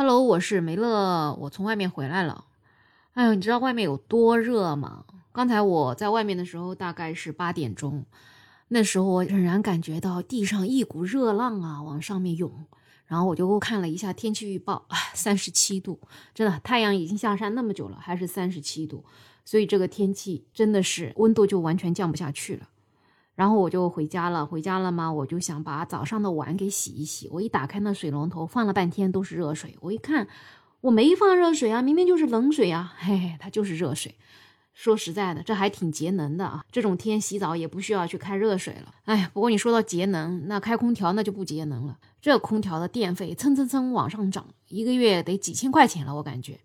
[0.00, 2.44] Hello，我是梅乐，我从外面回来了。
[3.14, 5.04] 哎呦，你知道外面有多热吗？
[5.32, 8.04] 刚才我在外面的时候大概是八点钟，
[8.68, 12.64] 那时候我仍然感觉到地上一股热浪啊往上面涌，
[13.06, 15.98] 然后我就看了一下天气预报， 三十七度，
[16.32, 19.04] 真的太阳已经下山那么久了，还是三十七度，
[19.44, 22.68] 所以这个天气真的是温度就完全降不下去了。
[23.38, 27.28] 然后我就回家了，回家了嘛，我就想把早上的碗给洗一洗。
[27.30, 29.76] 我一打开那水龙头，放了半天都是热水。
[29.80, 30.26] 我一看，
[30.80, 34.16] 我没放热水啊，明明就是冷水啊，嘿嘿，它就是热水。
[34.74, 36.64] 说实在的，这还挺节能的啊。
[36.72, 38.92] 这种天洗澡也不需要去开热水了。
[39.04, 41.96] 哎，不过你说到节能，那开空调那就不节能了。
[42.20, 46.58] 这空调的电费蹭蹭蹭往上涨，一个月得几千块钱了，我感觉。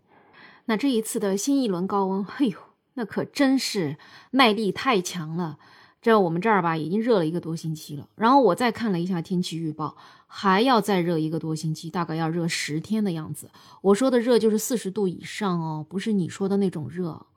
[0.65, 2.57] 那这一次的新一轮高温，嘿呦，
[2.95, 3.97] 那可真是
[4.31, 5.59] 耐力太强了。
[6.03, 8.09] 这我们这儿吧，已经热了一个多星期了。
[8.15, 9.95] 然后我再看了一下天气预报，
[10.27, 13.49] 还要再热一个多星期，大概要热十天的样子。
[13.81, 17.27] 我说的热就是四十度以上哦，不是你说的那种热。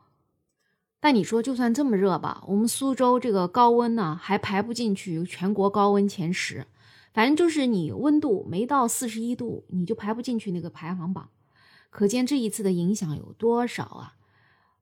[0.98, 6.66] 但你说就算这么热吧，我们苏州这个高温呢，还排不进去全国高温前十。
[7.14, 11.28] 反正就是你温度没到四十一度，你就排不进去那个排行榜。
[11.88, 14.14] 可见这一次的影响有多少啊？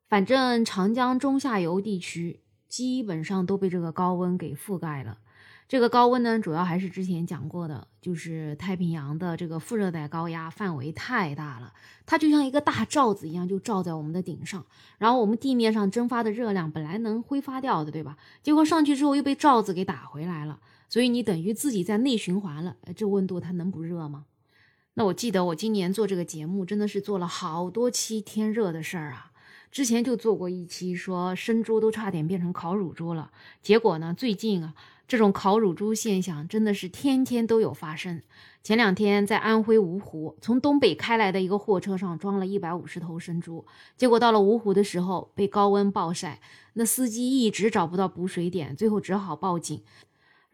[0.08, 2.40] 反正长江中下游地区。
[2.68, 5.18] 基本上都被这个高温给覆盖了。
[5.66, 11.72] 这个高温呢，主要还是之前讲过的，就是太平洋的这个副热带高压范围太大了，
[12.04, 14.64] 它就像一个大罩子一样，就罩在我们的顶上。
[14.98, 18.18] 然后我们地面上蒸发的热量本来能挥发掉的，对吧？
[18.42, 22.76] 结果上去之后又被罩子给打回来了，所以你等于自己在内循环了。
[22.94, 24.26] 这温度它能不热吗？
[24.92, 29.32] 那我记得我今年做这个节目，真的是做了好多期天热的事儿啊。
[29.75, 33.33] 之前就做过一期，说生猪都差点变成烤乳猪了。
[33.61, 34.72] 结果呢，最近啊，
[35.08, 38.22] 这种烤乳猪现象真的是天天都有发生。
[38.62, 46.41] 前两天在安徽芜湖，从东北开来的一个货车上装了一百五十头生猪，结果到了芜湖的时候被高温暴晒，
[46.75, 49.83] 那司机一直找不到补水点，最后只好报警。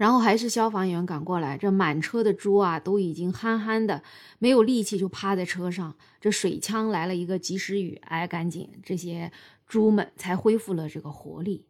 [0.01, 4.03] 然后还是消防员赶过来，这满车的猪啊都已经憨憨的，
[4.39, 5.95] 没有力气，就趴在车上。
[6.23, 9.31] 这水枪来了一个及时雨，哎，赶紧这些
[9.67, 11.67] 猪们才恢复了这个活力。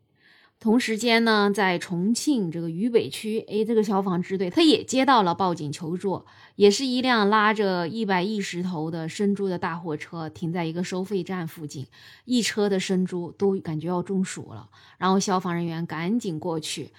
[0.61, 6.25] 同时间呢，在重庆这个渝北区，哎，这个消防支队他也接到了报警求助，
[6.55, 11.89] 也是一辆拉着一百一十头的生猪的大货车停在一个收费站附近，
[12.27, 14.69] 一车的生猪都感觉要中暑了，
[14.99, 16.93] 然后消防人员赶紧过去。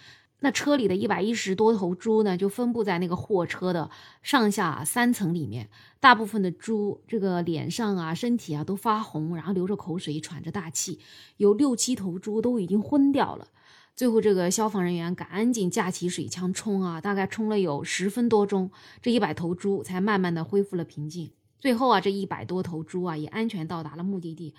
[0.43, 3.91] 那车里的一百一十多头猪呢，就分布在那个货车的
[4.23, 5.69] 上下三层里面。
[5.99, 10.99] 大部分的猪这个脸上啊、身体啊都发红，然后流着口水，喘着大气。
[11.37, 13.49] 有六七头猪都已经昏掉了。
[13.95, 21.29] 最后，这个消防人员赶紧架起水枪冲啊，大概冲了有十分多钟，这一百头猪才慢慢的恢复了平静。
[21.59, 24.55] 最后啊，这一百多头猪啊也安全到达了目的地。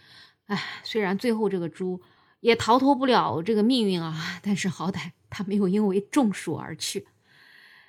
[0.47, 2.01] 唉，虽然最后这个猪。
[2.43, 4.41] 也逃脱不了这个命运啊！
[4.43, 7.07] 但是好歹他没有因为中暑而去。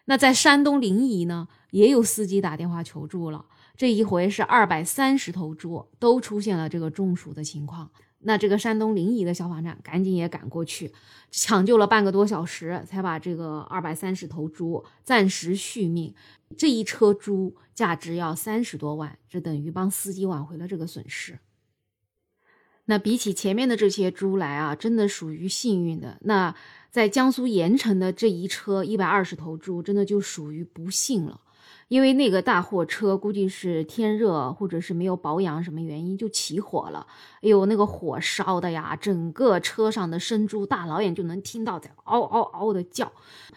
[0.05, 3.45] 那在山东临沂呢，也有司机打电话求助了。
[3.75, 7.89] 这一回是二百三十头猪都出现了这个中暑的情况。
[8.25, 10.93] 那这个山东临沂的消防站赶紧也赶过去，
[11.31, 16.13] 抢救了半个多小时，才把这个二百三十头猪暂时续命。
[16.55, 21.39] 这一车猪价值要三十多万，这等于帮司机挽回了这个损失。
[22.85, 26.17] 那比起前面的这些猪来啊，真的属于幸运的。
[26.21, 26.53] 那
[26.91, 31.39] 在江苏盐城的这一车一百二十头猪，真的就属于不幸了，
[31.87, 37.07] 因为那个大货车估计是天热或者是没有保养，什么原因就起火了。
[37.37, 43.11] 哎呦，那个火烧的呀，整个车上的生猪大老远就能听到在嗷嗷嗷的叫。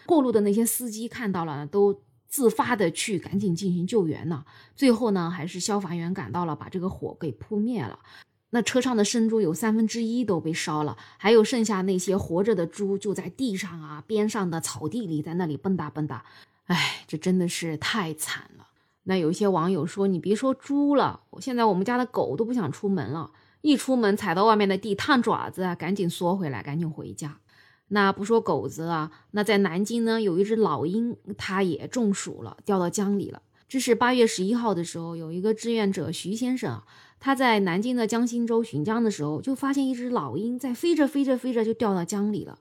[0.05, 4.45] 过路的那些司机看到了，都自发的去赶紧进行救援呢。
[4.75, 7.99] 最后呢，还是消防员赶到了，把这个火给扑灭了。
[8.51, 16.21] 那车上的生猪有三分之一都被烧了，还有剩下那些活着的猪就在地上啊，边上的草地里，在那里蹦跶蹦跶。
[16.65, 18.67] 哎，这真的是太惨了。
[19.03, 23.31] 那有一些网友说：“你别说猪了，现在我们家的狗都不想出门了，
[23.61, 27.39] 一出门踩到外面的地烫爪子啊，赶紧缩回来，赶紧回家。”
[27.89, 33.41] 那不说狗子啊，那在南京呢，有一只老鹰，它也中暑了，掉到江里了。
[33.69, 36.83] 这是八月十一号的时候，有一个志愿者徐先生。
[37.19, 42.59] 他在南京的江心洲巡江的时候，就发现一只老鹰在飞着飞着飞着就掉到江里了。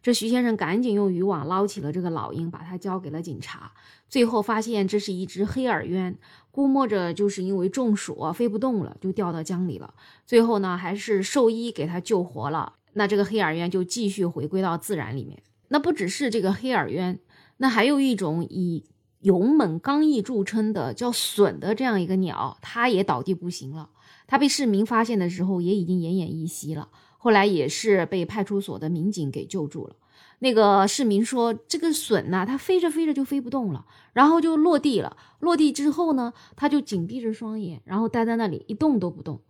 [0.00, 3.72] 这徐先生赶紧用渔网捞起了这个老鹰，把它交给了警察。
[4.08, 6.16] 最后发现这是一只黑耳鸢，
[6.50, 9.92] 估摸着就是因为中暑飞不动了，就掉到江里了。
[10.24, 12.74] 最后呢，还是兽医给它救活了。
[12.94, 15.42] 那这个黑耳鸢就继续回归到自然里面。
[15.68, 17.18] 那不只是这个黑耳鸢，
[17.58, 18.84] 那还有一种以
[19.20, 23.90] 勇猛刚毅著称的叫隼的这样一个鸟，它也倒地不行了。
[24.28, 26.90] 他被市民发现的时候，也已经奄奄一息了。
[27.16, 29.96] 后来也是被派出所的民警给救助了。
[30.38, 35.16] 那个市民说，这个隼呐，它飞着飞着就飞不动了，然后就落地了。
[35.40, 39.40] 落地之后呢，它就紧闭着双眼，然后待在那里一动都不动。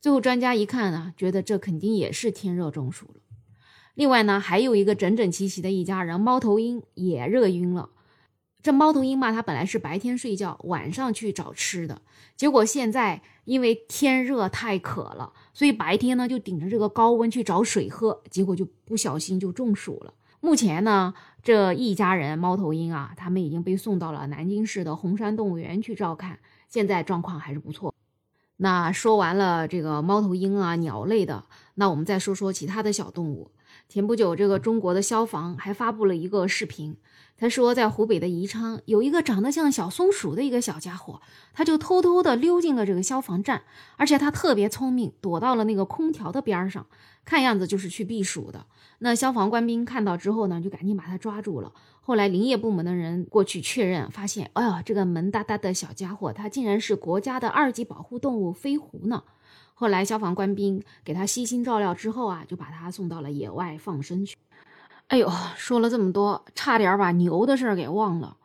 [0.00, 3.20] 最后专家一看啊，觉得这肯定也是天热中暑了。
[3.94, 7.90] 另外呢，还有一个整整齐齐的一家人，猫头鹰也热晕了。
[8.64, 12.00] 这猫头鹰嘛，它本来是白天睡觉，晚上去找吃的，
[12.34, 20.14] 结果现在因为天热太渴了，所以白天呢就顶着这个高温去找水喝，结果就不小心就中暑了。
[20.40, 21.12] 目前呢，
[21.42, 27.94] 这一家人猫头鹰啊，他们已经被送到了南京市的红山动物园去照看，现在状况还是不错。
[28.56, 31.44] 那说完了这个猫头鹰啊，鸟类的，
[31.74, 33.50] 那我们再说说其他的小动物。
[33.90, 36.96] 前不久，这个中国的消防还发布了一个视频。
[37.36, 41.20] 他说，在湖北的宜昌有一个长得像小松鼠的一个小家伙，
[41.52, 43.62] 他就偷偷的溜进了这个消防站，
[43.96, 46.86] 而且他特别聪明，躲到了那个空调的边上，
[47.24, 48.66] 看样子就是去避暑的。
[49.00, 51.72] 那消防官兵看到之后呢，就赶紧把他抓住了。
[52.00, 59.24] 后来林业部门的人过去确认，发现，哎呀，这个萌哒哒的小家伙，他竟然是国家的二级保护动物飞狐呢。
[59.74, 64.36] 后来消防官兵给他悉心照料之后啊，就把他送到了野外放生去。
[65.08, 68.38] 哎呦，说了这么多，差点把牛的事儿给忘了。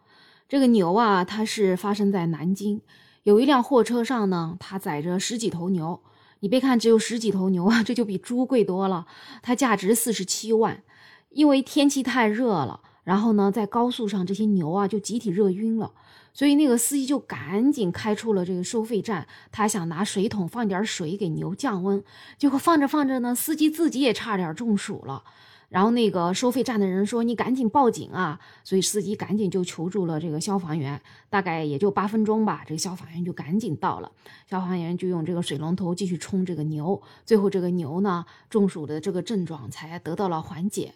[0.48, 2.82] 这个牛啊，它是发生在南京，
[3.24, 6.02] 有一辆货车上呢，它载着十几头牛。
[6.42, 9.08] 你别看只有十几头牛啊，这就比猪贵多了。
[9.42, 10.84] 它价值四十七万，
[11.30, 15.92] 因为天气太热了，然后呢，在高速上这些牛啊就集体热晕了，
[16.34, 22.04] 所以那个司机就赶紧开出了这个收费站，他想拿水桶放点水给牛降温，
[22.38, 25.24] 结果放着放着呢，司机自己也差点中暑了。
[25.70, 31.00] 然后那个收费站的人说：“你赶紧报警啊！”所以司机赶紧就求助了这个消防员，
[31.30, 34.12] 大概也就八分钟吧，这个消防员就赶紧到了。
[34.50, 40.96] 消防员就用这个水龙头继续冲这个牛，最后这个牛呢中暑的这个症状才得到了缓解。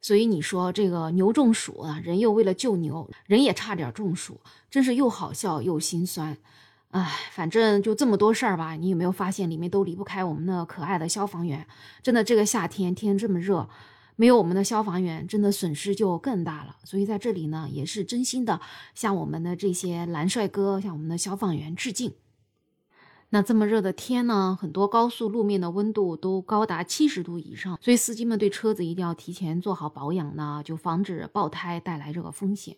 [0.00, 6.36] 所以你说这个牛中暑啊，人又为了救牛，人也差点中暑，真是又好笑又心酸。
[6.90, 8.74] 唉，反正就这么多事儿吧。
[8.74, 11.66] 你有没有发现里面都离不开我们那可爱的消防员？
[12.02, 13.68] 真的，这个夏天天这么热。
[14.20, 16.74] 没有我们的消防员，真的损失就更大了。
[16.82, 18.60] 所以在这里呢，也是真心的
[18.92, 22.12] 向我们的这些蓝帅哥，向我们的消防员致敬。
[23.30, 32.76] 那这么热的天呢，很多高速路面的温度都高达七十度以上，所以司机们对车子一定要提前做好保养呢，就防止爆胎带来这个风险。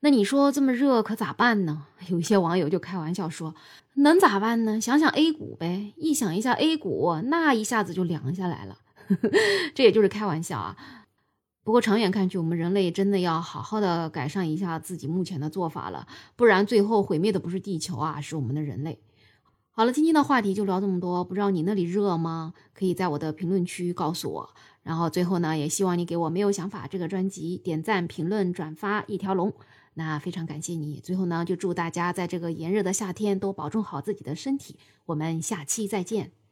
[0.00, 1.88] 那你说这么热可咋办呢？
[2.08, 3.54] 有一些网友就开玩笑说，
[3.96, 4.80] 能咋办呢？
[4.80, 8.78] 想想 A 股呗，一想一下 A 股，那一下子就凉下来了。
[9.74, 10.76] 这也就是开玩笑啊，
[11.62, 16.06] 不过长远看去，我们人类真的要好好的改善一下自己目前的做法了，
[16.36, 19.00] 不然最后毁灭的不是地球啊，是我们的人类。
[19.70, 22.54] 好了，今天的话题就聊这么多，不知道你那里热吗？
[22.72, 24.54] 可以在我的评论区告诉我。
[24.84, 29.52] 然后最后呢，也希望你给我没有想法这个专辑点赞、评论、转发一条龙，
[29.94, 31.00] 那非常感谢你。
[31.02, 36.43] 最后呢，就祝大家在这个炎热的夏天都保重好自己的身体，我们下期再见。